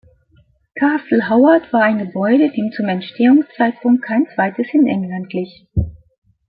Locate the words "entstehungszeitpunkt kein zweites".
2.87-4.65